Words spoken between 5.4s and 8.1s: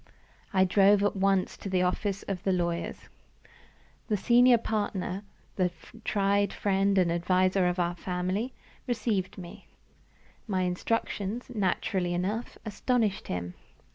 the tried friend and adviser of our